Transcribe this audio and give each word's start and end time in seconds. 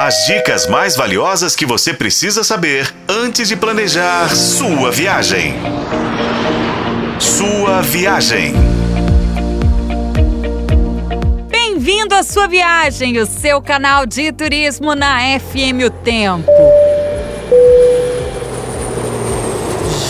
As 0.00 0.26
dicas 0.26 0.68
mais 0.68 0.94
valiosas 0.94 1.56
que 1.56 1.66
você 1.66 1.92
precisa 1.92 2.44
saber 2.44 2.94
antes 3.08 3.48
de 3.48 3.56
planejar 3.56 4.32
sua 4.32 4.92
viagem. 4.92 5.56
Sua 7.18 7.82
viagem. 7.82 8.52
Bem-vindo 11.48 12.14
à 12.14 12.22
sua 12.22 12.46
viagem, 12.46 13.18
o 13.18 13.26
seu 13.26 13.60
canal 13.60 14.06
de 14.06 14.30
turismo 14.30 14.94
na 14.94 15.18
FM 15.40 15.82
O 15.84 15.90
Tempo. 15.90 16.48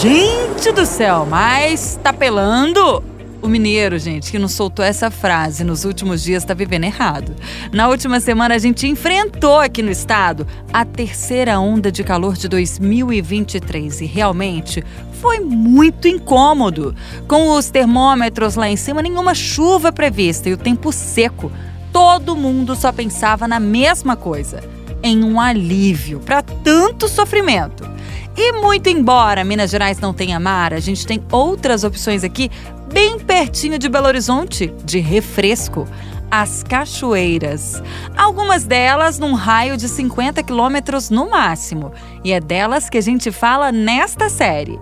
Gente 0.03 0.71
do 0.73 0.85
céu, 0.85 1.25
mas 1.25 1.99
tá 2.03 2.13
pelando? 2.13 3.03
O 3.41 3.47
mineiro, 3.47 3.97
gente, 3.99 4.33
que 4.33 4.39
não 4.39 4.49
soltou 4.49 4.85
essa 4.85 5.13
frase 5.13 5.63
nos 5.63 5.85
últimos 5.85 6.25
dias 6.25 6.43
está 6.43 6.55
vivendo 6.55 6.85
errado. 6.85 7.37
Na 7.73 7.89
última 7.89 8.19
semana, 8.19 8.57
a 8.57 8.59
gente 8.59 8.87
enfrentou 8.89 9.61
aqui 9.61 9.81
no 9.81 9.93
estado 9.93 10.45
a 10.73 10.85
terceira 10.85 11.61
onda 11.61 11.93
de 11.93 12.03
calor 12.03 12.35
de 12.35 12.49
2023 12.49 14.01
e 14.01 14.07
realmente 14.07 14.85
foi 15.21 15.39
muito 15.39 16.09
incômodo. 16.09 16.97
Com 17.29 17.57
os 17.57 17.71
termômetros 17.71 18.57
lá 18.57 18.69
em 18.69 18.77
cima, 18.77 19.03
nenhuma 19.03 19.35
chuva 19.37 19.93
prevista 19.93 20.49
e 20.49 20.53
o 20.53 20.59
tempo 20.59 20.93
seco, 20.93 21.53
todo 21.93 22.35
mundo 22.35 22.75
só 22.75 22.91
pensava 22.91 23.47
na 23.47 23.61
mesma 23.61 24.17
coisa: 24.17 24.61
em 25.01 25.23
um 25.23 25.41
alívio 25.41 26.19
para 26.19 26.43
tanto 26.43 27.07
sofrimento. 27.07 27.89
E 28.37 28.53
muito 28.53 28.89
embora 28.89 29.45
Minas 29.45 29.71
Gerais 29.71 29.99
não 29.99 30.15
tenha 30.15 30.39
mar, 30.39 30.73
a 30.73 30.79
gente 30.79 31.07
tem 31.07 31.21
outras 31.31 31.83
opções 31.83 32.23
aqui 32.23 32.51
bem 32.93 33.19
pertinho 33.39 33.79
de 33.79 33.89
Belo 33.89 34.09
Horizonte, 34.09 34.75
de 34.85 34.99
refresco. 34.99 35.87
As 36.29 36.65
cachoeiras. 36.65 37.81
Algumas 38.17 38.65
delas 38.65 39.21
num 39.21 39.33
raio 39.33 39.77
de 39.77 39.89
50 39.89 40.43
quilômetros 40.43 41.09
no 41.09 41.31
máximo. 41.31 41.93
E 42.25 42.33
é 42.33 42.41
delas 42.41 42.91
que 42.91 42.99
a 42.99 43.01
gente 43.01 43.31
fala 43.31 43.71
nesta 43.71 44.29
série. 44.29 44.77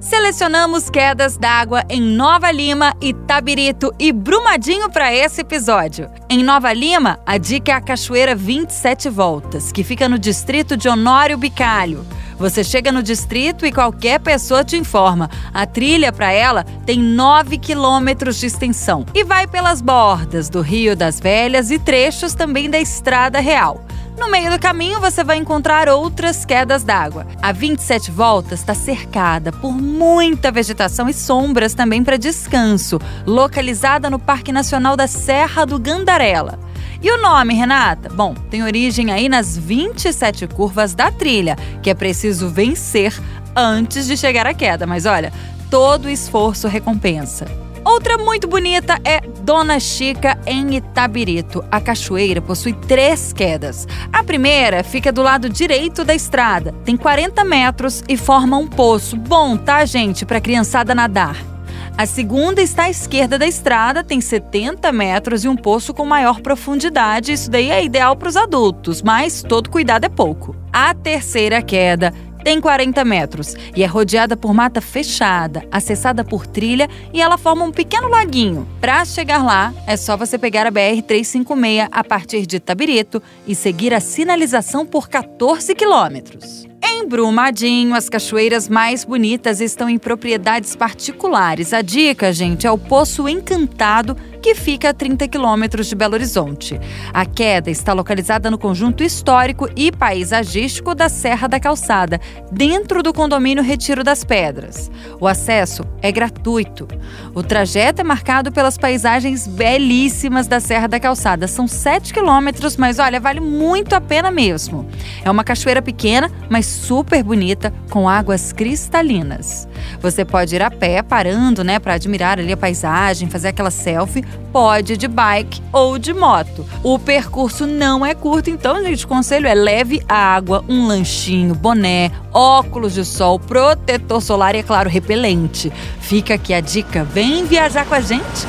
Selecionamos 0.00 0.90
quedas 0.90 1.38
d'água 1.38 1.84
em 1.88 2.02
Nova 2.02 2.50
Lima, 2.50 2.96
Itabirito 3.00 3.94
e 3.96 4.10
Brumadinho 4.10 4.90
para 4.90 5.14
esse 5.14 5.42
episódio. 5.42 6.10
Em 6.28 6.42
Nova 6.42 6.72
Lima, 6.72 7.20
a 7.24 7.38
dica 7.38 7.70
é 7.70 7.74
a 7.76 7.80
Cachoeira 7.80 8.34
27 8.34 9.08
Voltas, 9.08 9.70
que 9.70 9.84
fica 9.84 10.08
no 10.08 10.18
distrito 10.18 10.76
de 10.76 10.88
Honório 10.88 11.38
Bicalho. 11.38 12.04
Você 12.38 12.64
chega 12.64 12.90
no 12.90 13.02
distrito 13.02 13.64
e 13.64 13.72
qualquer 13.72 14.20
pessoa 14.20 14.64
te 14.64 14.76
informa. 14.76 15.30
A 15.52 15.66
trilha 15.66 16.12
para 16.12 16.32
ela 16.32 16.64
tem 16.84 16.98
9 16.98 17.58
quilômetros 17.58 18.38
de 18.38 18.46
extensão 18.46 19.06
e 19.14 19.22
vai 19.24 19.46
pelas 19.46 19.80
bordas 19.80 20.48
do 20.48 20.60
Rio 20.60 20.96
das 20.96 21.20
Velhas 21.20 21.70
e 21.70 21.78
trechos 21.78 22.34
também 22.34 22.68
da 22.68 22.78
Estrada 22.78 23.40
Real. 23.40 23.84
No 24.18 24.30
meio 24.30 24.50
do 24.50 24.60
caminho, 24.60 25.00
você 25.00 25.24
vai 25.24 25.38
encontrar 25.38 25.88
outras 25.88 26.44
quedas 26.44 26.84
d'água. 26.84 27.26
A 27.42 27.50
27 27.50 28.12
voltas 28.12 28.60
está 28.60 28.72
cercada 28.72 29.50
por 29.50 29.72
muita 29.72 30.52
vegetação 30.52 31.08
e 31.08 31.12
sombras 31.12 31.74
também 31.74 32.04
para 32.04 32.16
descanso, 32.16 33.00
localizada 33.26 34.08
no 34.08 34.18
Parque 34.18 34.52
Nacional 34.52 34.96
da 34.96 35.08
Serra 35.08 35.64
do 35.64 35.80
Gandarela. 35.80 36.60
E 37.04 37.10
o 37.10 37.20
nome, 37.20 37.52
Renata? 37.52 38.08
Bom, 38.08 38.32
tem 38.48 38.62
origem 38.62 39.12
aí 39.12 39.28
nas 39.28 39.58
27 39.58 40.46
curvas 40.46 40.94
da 40.94 41.10
trilha, 41.10 41.54
que 41.82 41.90
é 41.90 41.94
preciso 41.94 42.48
vencer 42.48 43.12
antes 43.54 44.06
de 44.06 44.16
chegar 44.16 44.46
à 44.46 44.54
queda. 44.54 44.86
Mas 44.86 45.04
olha, 45.04 45.30
todo 45.70 46.08
esforço 46.08 46.66
recompensa. 46.66 47.44
Outra 47.84 48.16
muito 48.16 48.48
bonita 48.48 48.98
é 49.04 49.20
Dona 49.20 49.78
Chica 49.78 50.38
em 50.46 50.76
Itabirito. 50.76 51.62
A 51.70 51.78
cachoeira 51.78 52.40
possui 52.40 52.72
três 52.72 53.34
quedas. 53.34 53.86
A 54.10 54.24
primeira 54.24 54.82
fica 54.82 55.12
do 55.12 55.20
lado 55.20 55.50
direito 55.50 56.06
da 56.06 56.14
estrada, 56.14 56.72
tem 56.86 56.96
40 56.96 57.44
metros 57.44 58.02
e 58.08 58.16
forma 58.16 58.56
um 58.56 58.66
poço. 58.66 59.14
Bom, 59.14 59.58
tá, 59.58 59.84
gente, 59.84 60.24
para 60.24 60.40
criançada 60.40 60.94
nadar. 60.94 61.53
A 61.96 62.06
segunda 62.06 62.60
está 62.60 62.84
à 62.84 62.90
esquerda 62.90 63.38
da 63.38 63.46
estrada, 63.46 64.02
tem 64.02 64.20
70 64.20 64.90
metros 64.90 65.44
e 65.44 65.48
um 65.48 65.54
poço 65.54 65.94
com 65.94 66.04
maior 66.04 66.40
profundidade. 66.40 67.32
Isso 67.32 67.48
daí 67.48 67.70
é 67.70 67.84
ideal 67.84 68.16
para 68.16 68.28
os 68.28 68.36
adultos, 68.36 69.00
mas 69.00 69.44
todo 69.44 69.70
cuidado 69.70 70.04
é 70.04 70.08
pouco. 70.08 70.56
A 70.72 70.92
terceira 70.92 71.62
queda 71.62 72.12
tem 72.44 72.60
40 72.60 73.02
metros 73.06 73.56
e 73.74 73.82
é 73.82 73.86
rodeada 73.86 74.36
por 74.36 74.52
mata 74.52 74.82
fechada, 74.82 75.66
acessada 75.72 76.22
por 76.22 76.46
trilha 76.46 76.88
e 77.12 77.22
ela 77.22 77.38
forma 77.38 77.64
um 77.64 77.72
pequeno 77.72 78.06
laguinho. 78.06 78.68
Para 78.82 79.02
chegar 79.06 79.42
lá, 79.42 79.72
é 79.86 79.96
só 79.96 80.14
você 80.14 80.36
pegar 80.36 80.66
a 80.66 80.70
BR 80.70 81.02
356 81.06 81.88
a 81.90 82.04
partir 82.04 82.46
de 82.46 82.60
Tabirito 82.60 83.22
e 83.46 83.54
seguir 83.54 83.94
a 83.94 84.00
sinalização 84.00 84.84
por 84.84 85.08
14 85.08 85.74
quilômetros. 85.74 86.66
Em 86.86 87.08
Brumadinho, 87.08 87.94
as 87.94 88.10
cachoeiras 88.10 88.68
mais 88.68 89.04
bonitas 89.04 89.62
estão 89.62 89.88
em 89.88 89.98
propriedades 89.98 90.76
particulares. 90.76 91.72
A 91.72 91.80
dica, 91.80 92.30
gente, 92.30 92.66
é 92.66 92.70
o 92.70 92.76
Poço 92.76 93.26
Encantado, 93.26 94.14
que 94.44 94.54
fica 94.54 94.90
a 94.90 94.92
30 94.92 95.26
quilômetros 95.26 95.86
de 95.86 95.94
Belo 95.94 96.12
Horizonte. 96.12 96.78
A 97.14 97.24
queda 97.24 97.70
está 97.70 97.94
localizada 97.94 98.50
no 98.50 98.58
conjunto 98.58 99.02
histórico 99.02 99.70
e 99.74 99.90
paisagístico 99.90 100.94
da 100.94 101.08
Serra 101.08 101.48
da 101.48 101.58
Calçada, 101.58 102.20
dentro 102.52 103.02
do 103.02 103.10
condomínio 103.10 103.64
Retiro 103.64 104.04
das 104.04 104.22
Pedras. 104.22 104.90
O 105.18 105.26
acesso 105.26 105.82
é 106.02 106.12
gratuito. 106.12 106.86
O 107.34 107.42
trajeto 107.42 108.02
é 108.02 108.04
marcado 108.04 108.52
pelas 108.52 108.76
paisagens 108.76 109.46
belíssimas 109.46 110.46
da 110.46 110.60
Serra 110.60 110.88
da 110.88 111.00
Calçada. 111.00 111.48
São 111.48 111.66
7 111.66 112.12
quilômetros, 112.12 112.76
mas 112.76 112.98
olha, 112.98 113.18
vale 113.18 113.40
muito 113.40 113.94
a 113.94 114.00
pena 114.00 114.30
mesmo. 114.30 114.86
É 115.24 115.30
uma 115.30 115.42
cachoeira 115.42 115.80
pequena, 115.80 116.30
mas 116.50 116.66
super 116.66 117.22
bonita, 117.22 117.72
com 117.88 118.06
águas 118.06 118.52
cristalinas. 118.52 119.66
Você 120.02 120.22
pode 120.22 120.54
ir 120.54 120.62
a 120.62 120.70
pé, 120.70 121.02
parando, 121.02 121.64
né, 121.64 121.78
para 121.78 121.94
admirar 121.94 122.38
ali 122.38 122.52
a 122.52 122.56
paisagem, 122.58 123.30
fazer 123.30 123.48
aquela 123.48 123.70
selfie, 123.70 124.22
pode 124.52 124.96
de 124.96 125.08
bike 125.08 125.62
ou 125.72 125.98
de 125.98 126.12
moto. 126.14 126.64
O 126.82 126.98
percurso 126.98 127.66
não 127.66 128.04
é 128.04 128.14
curto, 128.14 128.50
então, 128.50 128.82
gente, 128.82 129.04
o 129.04 129.08
conselho 129.08 129.46
é 129.46 129.54
leve 129.54 130.02
água, 130.08 130.64
um 130.68 130.86
lanchinho, 130.86 131.54
boné, 131.54 132.10
óculos 132.32 132.94
de 132.94 133.04
sol, 133.04 133.38
protetor 133.38 134.20
solar 134.20 134.54
e, 134.54 134.58
é 134.58 134.62
claro, 134.62 134.88
repelente. 134.88 135.72
Fica 136.00 136.34
aqui 136.34 136.54
a 136.54 136.60
dica, 136.60 137.04
vem 137.04 137.44
viajar 137.44 137.84
com 137.84 137.94
a 137.94 138.00
gente! 138.00 138.46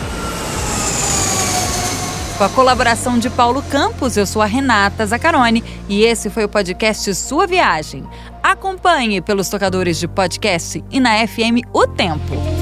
Com 2.37 2.43
a 2.43 2.49
colaboração 2.49 3.17
de 3.17 3.29
Paulo 3.29 3.63
Campos, 3.63 4.17
eu 4.17 4.25
sou 4.25 4.41
a 4.41 4.45
Renata 4.45 5.05
Zacarone 5.05 5.63
e 5.87 6.03
esse 6.03 6.29
foi 6.29 6.43
o 6.43 6.49
podcast 6.49 7.15
Sua 7.15 7.47
Viagem. 7.47 8.03
Acompanhe 8.43 9.21
pelos 9.21 9.47
tocadores 9.47 9.97
de 9.97 10.07
podcast 10.07 10.83
e 10.91 10.99
na 10.99 11.25
FM 11.25 11.65
O 11.71 11.87
Tempo. 11.87 12.54